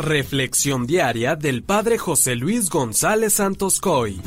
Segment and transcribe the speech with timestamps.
[0.00, 4.18] Reflexión diaria del Padre José Luis González Santos Coy.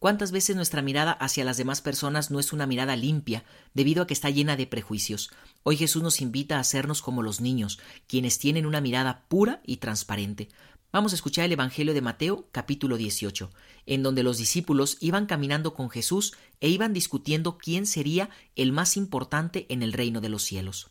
[0.00, 3.44] ¿Cuántas veces nuestra mirada hacia las demás personas no es una mirada limpia,
[3.74, 5.30] debido a que está llena de prejuicios?
[5.62, 7.78] Hoy Jesús nos invita a hacernos como los niños,
[8.08, 10.48] quienes tienen una mirada pura y transparente.
[10.90, 13.52] Vamos a escuchar el Evangelio de Mateo capítulo 18,
[13.86, 18.96] en donde los discípulos iban caminando con Jesús e iban discutiendo quién sería el más
[18.96, 20.90] importante en el reino de los cielos.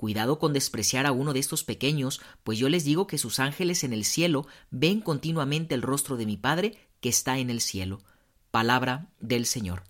[0.00, 3.84] Cuidado con despreciar a uno de estos pequeños, pues yo les digo que sus ángeles
[3.84, 8.00] en el cielo ven continuamente el rostro de mi Padre que está en el cielo.
[8.50, 9.82] Palabra del Señor.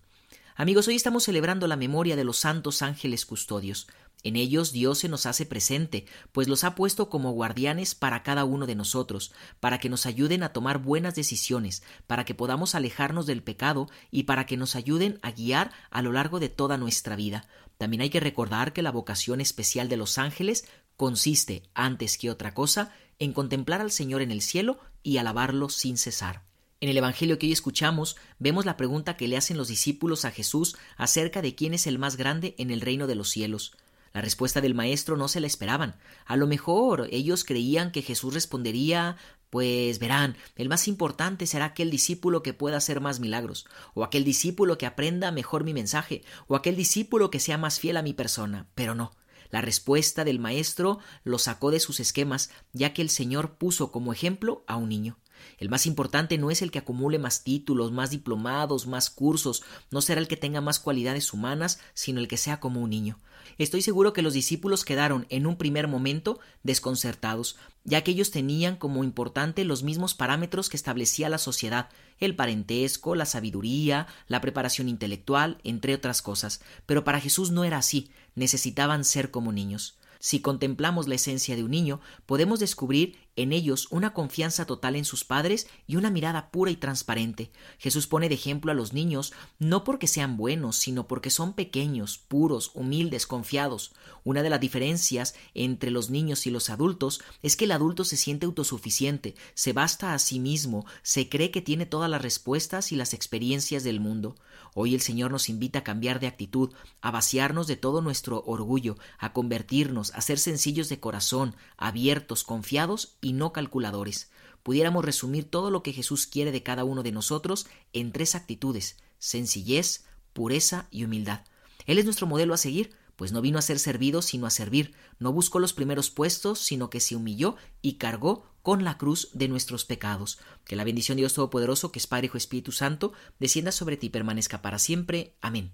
[0.56, 3.87] Amigos, hoy estamos celebrando la memoria de los santos ángeles custodios.
[4.23, 8.45] En ellos Dios se nos hace presente, pues los ha puesto como guardianes para cada
[8.45, 13.27] uno de nosotros, para que nos ayuden a tomar buenas decisiones, para que podamos alejarnos
[13.27, 17.16] del pecado y para que nos ayuden a guiar a lo largo de toda nuestra
[17.16, 17.46] vida.
[17.79, 20.66] También hay que recordar que la vocación especial de los ángeles
[20.99, 25.96] consiste, antes que otra cosa, en contemplar al Señor en el cielo y alabarlo sin
[25.96, 26.43] cesar.
[26.82, 30.30] En el Evangelio que hoy escuchamos vemos la pregunta que le hacen los discípulos a
[30.30, 33.73] Jesús acerca de quién es el más grande en el reino de los cielos.
[34.12, 35.96] La respuesta del maestro no se la esperaban.
[36.26, 39.16] A lo mejor ellos creían que Jesús respondería
[39.50, 44.22] pues verán, el más importante será aquel discípulo que pueda hacer más milagros, o aquel
[44.22, 48.14] discípulo que aprenda mejor mi mensaje, o aquel discípulo que sea más fiel a mi
[48.14, 48.68] persona.
[48.76, 49.10] Pero no.
[49.50, 54.12] La respuesta del maestro lo sacó de sus esquemas, ya que el Señor puso como
[54.12, 55.18] ejemplo a un niño.
[55.59, 60.01] El más importante no es el que acumule más títulos, más diplomados, más cursos, no
[60.01, 63.19] será el que tenga más cualidades humanas, sino el que sea como un niño.
[63.59, 68.77] Estoy seguro que los discípulos quedaron en un primer momento desconcertados, ya que ellos tenían
[68.77, 74.89] como importante los mismos parámetros que establecía la sociedad, el parentesco, la sabiduría, la preparación
[74.89, 76.61] intelectual, entre otras cosas.
[76.87, 79.99] Pero para Jesús no era así, necesitaban ser como niños.
[80.19, 85.05] Si contemplamos la esencia de un niño, podemos descubrir en ellos una confianza total en
[85.05, 87.51] sus padres y una mirada pura y transparente.
[87.78, 92.19] Jesús pone de ejemplo a los niños no porque sean buenos, sino porque son pequeños,
[92.19, 93.93] puros, humildes, confiados.
[94.25, 98.17] Una de las diferencias entre los niños y los adultos es que el adulto se
[98.17, 102.97] siente autosuficiente, se basta a sí mismo, se cree que tiene todas las respuestas y
[102.97, 104.37] las experiencias del mundo.
[104.75, 108.97] Hoy el Señor nos invita a cambiar de actitud, a vaciarnos de todo nuestro orgullo,
[109.19, 114.31] a convertirnos, a ser sencillos de corazón, abiertos, confiados y no calculadores.
[114.63, 118.97] Pudiéramos resumir todo lo que Jesús quiere de cada uno de nosotros en tres actitudes
[119.21, 121.45] sencillez, pureza y humildad.
[121.87, 124.95] Él es nuestro modelo a seguir, pues no vino a ser servido sino a servir,
[125.19, 129.49] no buscó los primeros puestos, sino que se humilló y cargó con la cruz de
[129.49, 130.39] nuestros pecados.
[130.65, 134.07] Que la bendición de Dios Todopoderoso, que es Padre, Hijo Espíritu Santo, descienda sobre ti
[134.07, 135.37] y permanezca para siempre.
[135.41, 135.73] Amén.